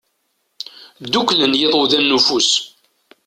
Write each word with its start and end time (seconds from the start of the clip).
Dduklen 1.03 1.53
yiḍudan 1.59 2.03
n 2.09 2.15
ufus. 2.17 2.49